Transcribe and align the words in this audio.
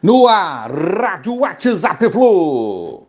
No 0.00 0.28
ar, 0.28 0.70
Rádio 0.70 1.40
WhatsApp 1.40 2.08
Flu. 2.08 3.02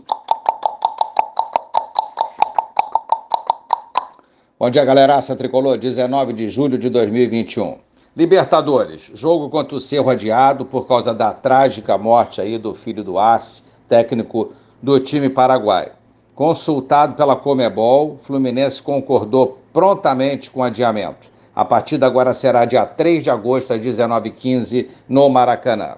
Bom 4.58 4.72
dia, 4.72 4.84
galeraça 4.84 5.36
tricolor, 5.36 5.78
19 5.78 6.34
de 6.34 6.50
julho 6.50 6.80
de 6.80 6.90
2021. 6.90 7.78
Libertadores, 8.18 9.12
jogo 9.14 9.52
contra 9.52 9.76
o 9.76 9.80
Cerro 9.80 10.10
adiado 10.10 10.66
por 10.66 10.88
causa 10.88 11.14
da 11.14 11.32
trágica 11.32 11.96
morte 11.96 12.42
aí 12.42 12.58
do 12.58 12.74
filho 12.74 13.04
do 13.04 13.20
Arce, 13.20 13.62
técnico 13.88 14.54
do 14.82 15.00
time 15.00 15.30
paraguaio. 15.30 15.92
Consultado 16.34 17.14
pela 17.14 17.36
Comebol, 17.36 18.18
Fluminense 18.18 18.82
concordou 18.82 19.60
prontamente 19.72 20.50
com 20.50 20.62
o 20.62 20.64
adiamento. 20.64 21.30
A 21.56 21.64
partida 21.64 22.08
agora 22.08 22.34
será 22.34 22.66
dia 22.66 22.84
3 22.84 23.26
de 23.26 23.30
agosto, 23.30 23.74
às 23.74 23.80
19h15, 23.80 24.88
no 25.08 25.30
Maracanã. 25.30 25.98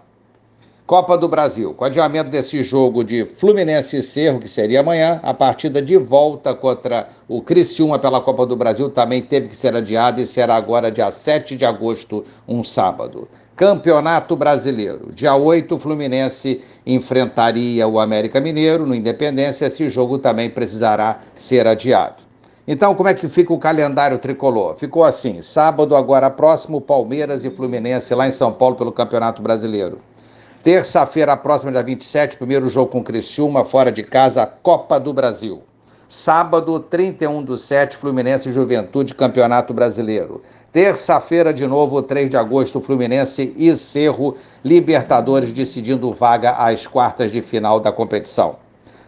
Copa 0.92 1.18
do 1.18 1.30
Brasil. 1.30 1.74
Com 1.74 1.86
o 1.86 1.88
adiamento 1.88 2.30
desse 2.30 2.66
jogo 2.66 3.02
de 3.02 3.24
Fluminense 3.24 3.96
e 3.96 4.04
Cerro, 4.04 4.42
que 4.42 4.50
seria 4.50 4.82
amanhã, 4.82 5.22
a 5.24 5.34
partida 5.34 5.82
de 5.82 5.96
volta 5.96 6.54
contra 6.54 7.08
o 7.30 7.42
Criciúma 7.42 7.98
pela 7.98 8.20
Copa 8.20 8.46
do 8.46 8.58
Brasil 8.58 8.90
também 8.90 9.22
teve 9.22 9.48
que 9.48 9.56
ser 9.56 9.74
adiada 9.74 10.20
e 10.20 10.28
será 10.28 10.56
agora 10.56 10.92
dia 10.92 11.10
7 11.10 11.56
de 11.56 11.64
agosto, 11.64 12.26
um 12.46 12.62
sábado. 12.62 13.30
Campeonato 13.56 14.36
Brasileiro. 14.36 15.14
Dia 15.14 15.34
8, 15.34 15.76
o 15.76 15.80
Fluminense 15.80 16.62
enfrentaria 16.86 17.88
o 17.88 17.98
América 17.98 18.42
Mineiro 18.42 18.86
no 18.86 18.94
Independência. 18.94 19.68
Esse 19.68 19.90
jogo 19.90 20.18
também 20.18 20.50
precisará 20.50 21.22
ser 21.34 21.68
adiado. 21.68 22.22
Então, 22.68 22.94
como 22.96 23.08
é 23.08 23.14
que 23.14 23.30
fica 23.30 23.54
o 23.54 23.58
calendário 23.58 24.20
tricolor? 24.20 24.76
Ficou 24.76 25.06
assim: 25.06 25.42
sábado, 25.42 25.96
agora 25.96 26.30
próximo, 26.30 26.82
Palmeiras 26.82 27.46
e 27.46 27.50
Fluminense 27.50 28.14
lá 28.14 28.28
em 28.28 28.34
São 28.34 28.52
Paulo 28.52 28.76
pelo 28.76 28.92
Campeonato 28.92 29.42
Brasileiro. 29.42 30.11
Terça-feira, 30.64 31.36
próxima, 31.36 31.72
dia 31.72 31.82
27, 31.82 32.38
primeiro 32.38 32.70
jogo 32.70 32.92
com 32.92 33.04
Criciúma, 33.04 33.66
fora 33.66 33.92
de 33.92 34.04
casa, 34.04 34.46
Copa 34.46 35.00
do 35.00 35.12
Brasil. 35.12 35.64
Sábado, 36.08 36.80
31 36.80 37.42
do 37.42 37.58
7, 37.58 37.98
Fluminense 37.98 38.52
Juventude, 38.52 39.16
Campeonato 39.16 39.74
Brasileiro. 39.74 40.44
Terça-feira, 40.72 41.52
de 41.52 41.66
novo, 41.66 42.04
3 42.04 42.30
de 42.30 42.38
agosto, 42.38 42.80
Fluminense 42.80 43.52
e 43.58 43.76
Cerro, 43.76 44.38
Libertadores 44.64 45.52
decidindo 45.52 46.14
vaga 46.14 46.52
às 46.52 46.86
quartas 46.86 47.32
de 47.32 47.42
final 47.42 47.80
da 47.80 47.92
competição. 47.92 48.58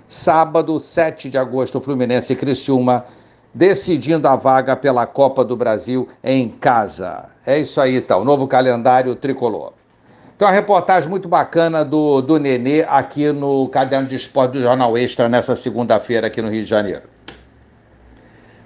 Sábado, 0.08 0.80
7 0.80 1.30
de 1.30 1.38
agosto, 1.38 1.80
Fluminense 1.80 2.34
e 2.34 2.36
Criciúma, 2.36 3.06
decidindo 3.54 4.28
a 4.28 4.36
vaga 4.36 4.76
pela 4.76 5.06
Copa 5.06 5.46
do 5.46 5.56
Brasil 5.56 6.08
em 6.24 6.50
casa. 6.50 7.30
É 7.46 7.60
isso 7.60 7.80
aí, 7.80 7.98
então. 7.98 8.26
Novo 8.26 8.48
calendário 8.48 9.16
tricolor. 9.16 9.73
Tem 10.44 10.50
uma 10.50 10.56
reportagem 10.56 11.10
muito 11.10 11.30
bacana 11.30 11.86
do, 11.86 12.20
do 12.20 12.38
Nenê 12.38 12.82
aqui 12.82 13.32
no 13.32 13.70
Caderno 13.70 14.10
de 14.10 14.18
Esporte 14.18 14.52
do 14.52 14.62
Jornal 14.62 14.98
Extra 14.98 15.30
nessa 15.30 15.56
segunda-feira 15.56 16.28
aqui 16.28 16.42
no 16.42 16.50
Rio 16.50 16.64
de 16.64 16.70
Janeiro. 16.70 17.04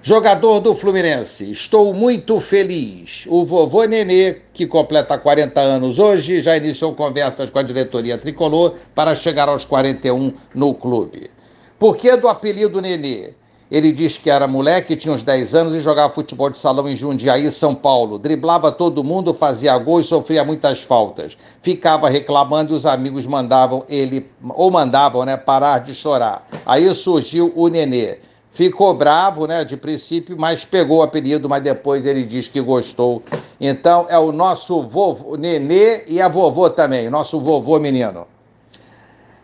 Jogador 0.02 0.58
do 0.58 0.74
Fluminense, 0.74 1.48
estou 1.48 1.94
muito 1.94 2.40
feliz. 2.40 3.26
O 3.28 3.44
vovô 3.44 3.84
Nenê, 3.84 4.38
que 4.52 4.66
completa 4.66 5.16
40 5.16 5.60
anos 5.60 6.00
hoje, 6.00 6.40
já 6.40 6.56
iniciou 6.56 6.96
conversas 6.96 7.48
com 7.48 7.60
a 7.60 7.62
diretoria 7.62 8.18
tricolor 8.18 8.74
para 8.92 9.14
chegar 9.14 9.48
aos 9.48 9.64
41 9.64 10.34
no 10.52 10.74
clube. 10.74 11.30
Por 11.78 11.96
que 11.96 12.16
do 12.16 12.26
apelido 12.26 12.80
Nenê? 12.80 13.34
Ele 13.70 13.92
diz 13.92 14.16
que 14.16 14.30
era 14.30 14.48
moleque, 14.48 14.96
tinha 14.96 15.12
uns 15.12 15.22
10 15.22 15.54
anos 15.54 15.74
e 15.74 15.82
jogava 15.82 16.14
futebol 16.14 16.48
de 16.48 16.58
salão 16.58 16.88
em 16.88 16.96
Jundiaí, 16.96 17.50
São 17.50 17.74
Paulo. 17.74 18.18
Driblava 18.18 18.72
todo 18.72 19.04
mundo, 19.04 19.34
fazia 19.34 19.76
gol 19.76 20.00
e 20.00 20.04
sofria 20.04 20.42
muitas 20.42 20.82
faltas. 20.82 21.36
Ficava 21.60 22.08
reclamando 22.08 22.72
e 22.72 22.76
os 22.76 22.86
amigos 22.86 23.26
mandavam 23.26 23.84
ele, 23.86 24.30
ou 24.54 24.70
mandavam, 24.70 25.24
né, 25.26 25.36
parar 25.36 25.80
de 25.80 25.94
chorar. 25.94 26.48
Aí 26.64 26.92
surgiu 26.94 27.52
o 27.54 27.68
Nenê. 27.68 28.18
Ficou 28.50 28.94
bravo, 28.94 29.46
né, 29.46 29.64
de 29.64 29.76
princípio, 29.76 30.34
mas 30.38 30.64
pegou 30.64 30.98
o 30.98 31.02
apelido, 31.02 31.46
mas 31.46 31.62
depois 31.62 32.06
ele 32.06 32.24
diz 32.24 32.48
que 32.48 32.62
gostou. 32.62 33.22
Então 33.60 34.06
é 34.08 34.18
o 34.18 34.32
nosso 34.32 34.82
vovô, 34.82 35.36
Nenê 35.36 36.04
e 36.06 36.22
a 36.22 36.28
vovô 36.28 36.70
também, 36.70 37.10
nosso 37.10 37.38
vovô 37.38 37.78
menino. 37.78 38.26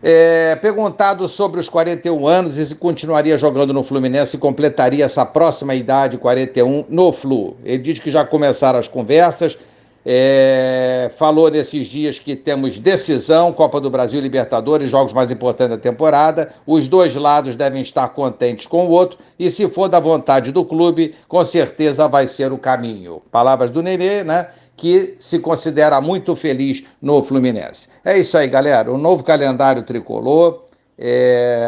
É, 0.07 0.55
perguntado 0.57 1.27
sobre 1.27 1.59
os 1.59 1.67
41 1.67 2.27
anos 2.27 2.59
e 2.59 2.65
se 2.67 2.75
continuaria 2.75 3.39
jogando 3.39 3.73
no 3.73 3.81
Fluminense 3.81 4.35
e 4.35 4.39
completaria 4.39 5.03
essa 5.03 5.25
próxima 5.25 5.73
idade, 5.73 6.15
41, 6.19 6.85
no 6.87 7.11
Flu. 7.11 7.57
Ele 7.65 7.79
diz 7.79 7.97
que 7.97 8.11
já 8.11 8.23
começaram 8.23 8.77
as 8.77 8.87
conversas, 8.87 9.57
é, 10.05 11.09
falou 11.17 11.49
nesses 11.49 11.87
dias 11.87 12.19
que 12.19 12.35
temos 12.35 12.77
decisão, 12.77 13.51
Copa 13.51 13.81
do 13.81 13.89
Brasil, 13.89 14.21
Libertadores, 14.21 14.91
jogos 14.91 15.11
mais 15.11 15.31
importantes 15.31 15.75
da 15.75 15.81
temporada. 15.81 16.53
Os 16.67 16.87
dois 16.87 17.15
lados 17.15 17.55
devem 17.55 17.81
estar 17.81 18.07
contentes 18.09 18.67
com 18.67 18.85
o 18.85 18.91
outro 18.91 19.17
e, 19.39 19.49
se 19.49 19.67
for 19.67 19.87
da 19.87 19.99
vontade 19.99 20.51
do 20.51 20.63
clube, 20.63 21.15
com 21.27 21.43
certeza 21.43 22.07
vai 22.07 22.27
ser 22.27 22.53
o 22.53 22.59
caminho. 22.59 23.23
Palavras 23.31 23.71
do 23.71 23.81
Nenê, 23.81 24.23
né? 24.23 24.49
Que 24.75 25.15
se 25.19 25.39
considera 25.39 26.01
muito 26.01 26.35
feliz 26.35 26.83
no 27.01 27.23
Fluminense. 27.23 27.87
É 28.03 28.17
isso 28.17 28.37
aí, 28.37 28.47
galera. 28.47 28.91
O 28.91 28.97
novo 28.97 29.23
calendário 29.23 29.83
tricolor. 29.83 30.63
É... 30.97 31.67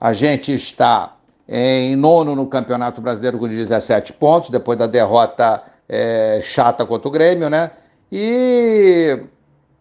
A 0.00 0.12
gente 0.12 0.54
está 0.54 1.16
em 1.48 1.96
nono 1.96 2.36
no 2.36 2.46
Campeonato 2.46 3.00
Brasileiro 3.00 3.38
com 3.38 3.48
17 3.48 4.12
pontos, 4.12 4.50
depois 4.50 4.78
da 4.78 4.86
derrota 4.86 5.62
é, 5.88 6.40
chata 6.42 6.84
contra 6.84 7.08
o 7.08 7.10
Grêmio, 7.10 7.48
né? 7.48 7.70
E 8.12 9.18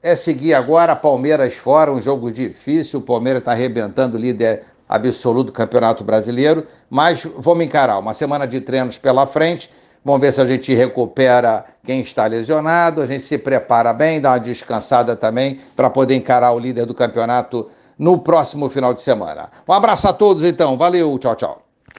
é 0.02 0.16
seguir 0.16 0.54
agora 0.54 0.96
Palmeiras 0.96 1.56
fora, 1.56 1.92
um 1.92 2.00
jogo 2.00 2.32
difícil. 2.32 3.00
O 3.00 3.04
Palmeiras 3.04 3.42
está 3.42 3.52
arrebentando 3.52 4.18
líder 4.18 4.64
absoluto 4.88 5.48
do 5.48 5.52
Campeonato 5.52 6.04
Brasileiro, 6.04 6.66
mas 6.90 7.28
vamos 7.38 7.66
encarar 7.66 8.00
uma 8.00 8.14
semana 8.14 8.48
de 8.48 8.62
treinos 8.62 8.98
pela 8.98 9.28
frente 9.28 9.70
Vamos 10.04 10.22
ver 10.22 10.32
se 10.32 10.42
a 10.42 10.46
gente 10.46 10.74
recupera 10.74 11.66
quem 11.84 12.02
está 12.02 12.26
lesionado, 12.26 13.02
a 13.02 13.06
gente 13.06 13.24
se 13.24 13.38
prepara 13.38 13.94
bem, 13.94 14.22
dá 14.22 14.32
uma 14.32 14.40
descansada 14.40 15.16
também 15.16 15.60
para 15.76 15.90
poder 15.90 16.16
encarar 16.16 16.52
o 16.52 16.60
líder 16.60 16.86
do 16.86 16.94
campeonato 16.94 17.70
no 17.98 18.20
próximo 18.20 18.70
final 18.70 18.94
de 18.94 19.02
semana. 19.02 19.50
Um 19.68 19.74
abraço 19.74 20.08
a 20.08 20.14
todos 20.14 20.44
então, 20.44 20.78
valeu, 20.78 21.18
tchau, 21.20 21.36
tchau. 21.36 21.67